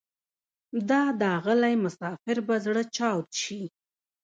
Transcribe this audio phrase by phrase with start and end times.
[0.89, 3.61] دا داغلی مسافر به زره چاود شي